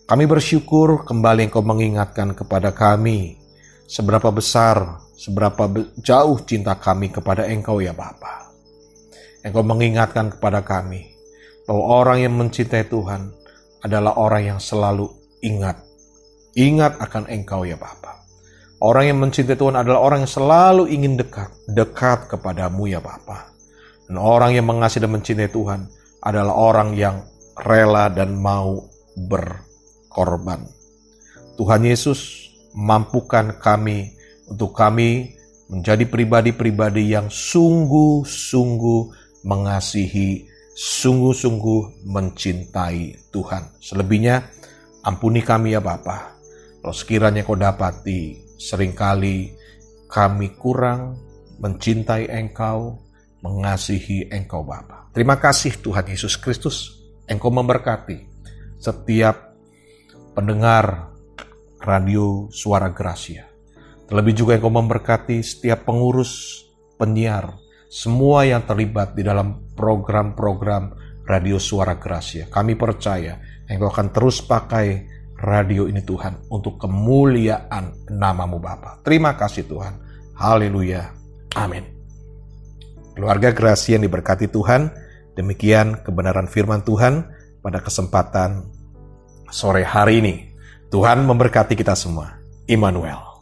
Kami 0.10 0.26
bersyukur 0.26 1.06
kembali 1.06 1.54
Engkau 1.54 1.62
mengingatkan 1.62 2.34
kepada 2.34 2.74
kami 2.74 3.42
seberapa 3.88 4.30
besar, 4.34 5.04
seberapa 5.17 5.69
jauh 6.00 6.38
cinta 6.43 6.76
kami 6.76 7.12
kepada 7.13 7.48
Engkau 7.48 7.80
ya 7.80 7.96
Bapa. 7.96 8.52
Engkau 9.43 9.63
mengingatkan 9.63 10.32
kepada 10.32 10.63
kami 10.63 11.13
bahwa 11.67 11.84
orang 12.04 12.17
yang 12.24 12.34
mencintai 12.36 12.88
Tuhan 12.88 13.32
adalah 13.84 14.15
orang 14.15 14.56
yang 14.56 14.60
selalu 14.60 15.12
ingat. 15.43 15.80
Ingat 16.56 17.00
akan 17.00 17.28
Engkau 17.28 17.67
ya 17.67 17.76
Bapa. 17.76 18.24
Orang 18.84 19.08
yang 19.08 19.19
mencintai 19.24 19.56
Tuhan 19.56 19.80
adalah 19.80 20.04
orang 20.04 20.28
yang 20.28 20.32
selalu 20.32 20.91
ingin 20.91 21.15
dekat, 21.15 21.48
dekat 21.72 22.28
kepadamu 22.28 22.91
ya 22.91 23.00
Bapa. 23.00 23.48
Dan 24.12 24.19
orang 24.19 24.52
yang 24.52 24.67
mengasihi 24.67 25.08
dan 25.08 25.15
mencintai 25.15 25.48
Tuhan 25.48 25.88
adalah 26.19 26.52
orang 26.52 26.91
yang 26.91 27.24
rela 27.56 28.12
dan 28.12 28.36
mau 28.36 28.84
ber 29.15 29.63
korban. 30.12 30.67
Tuhan 31.56 31.88
Yesus 31.88 32.42
mampukan 32.73 33.57
kami 33.62 34.13
untuk 34.49 34.73
kami 34.75 35.38
menjadi 35.71 36.05
pribadi-pribadi 36.05 37.13
yang 37.13 37.31
sungguh-sungguh 37.31 39.01
mengasihi, 39.47 40.45
sungguh-sungguh 40.75 42.05
mencintai 42.05 43.31
Tuhan. 43.33 43.63
Selebihnya, 43.79 44.43
ampuni 45.05 45.41
kami 45.41 45.73
ya 45.73 45.81
Bapa. 45.81 46.36
Kalau 46.83 46.95
sekiranya 46.95 47.47
kau 47.47 47.55
dapati 47.55 48.43
sering 48.59 48.91
kali 48.91 49.55
kami 50.12 50.51
kurang 50.59 51.15
mencintai 51.63 52.27
Engkau, 52.27 52.99
mengasihi 53.39 54.27
Engkau 54.29 54.67
Bapa. 54.67 55.09
Terima 55.15 55.39
kasih 55.39 55.79
Tuhan 55.79 56.05
Yesus 56.12 56.36
Kristus. 56.36 56.99
Engkau 57.23 57.49
memberkati 57.49 58.27
setiap 58.83 59.55
pendengar 60.36 61.12
radio 61.84 62.48
Suara 62.48 62.96
Gracia. 62.96 63.43
Terlebih 64.08 64.34
juga 64.34 64.56
engkau 64.56 64.72
memberkati 64.72 65.43
setiap 65.43 65.84
pengurus, 65.84 66.63
penyiar, 66.96 67.60
semua 67.91 68.48
yang 68.48 68.63
terlibat 68.63 69.13
di 69.13 69.22
dalam 69.22 69.76
program-program 69.76 70.96
radio 71.28 71.60
Suara 71.60 72.00
Gracia. 72.00 72.48
Kami 72.48 72.80
percaya 72.80 73.36
engkau 73.67 73.91
akan 73.91 74.08
terus 74.15 74.39
pakai 74.39 75.12
radio 75.43 75.91
ini 75.91 76.00
Tuhan 76.00 76.48
untuk 76.48 76.80
kemuliaan 76.80 78.08
namamu 78.15 78.63
Bapa. 78.63 79.04
Terima 79.04 79.36
kasih 79.36 79.67
Tuhan. 79.67 79.93
Haleluya. 80.39 81.12
Amin. 81.60 81.84
Keluarga 83.13 83.54
Gracia 83.54 84.00
yang 84.00 84.10
diberkati 84.10 84.50
Tuhan, 84.50 84.89
demikian 85.38 86.02
kebenaran 86.02 86.50
firman 86.50 86.82
Tuhan 86.82 87.30
pada 87.62 87.84
kesempatan 87.84 88.65
sore 89.54 89.86
hari 89.86 90.24
ini. 90.24 90.53
Tuhan 90.93 91.25
memberkati 91.25 91.73
kita 91.73 91.97
semua. 91.97 92.38
Immanuel. 92.69 93.33